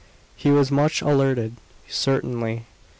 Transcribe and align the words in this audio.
He 0.35 0.49
was 0.49 0.71
much 0.71 1.03
altered, 1.03 1.53
certainly. 1.87 2.65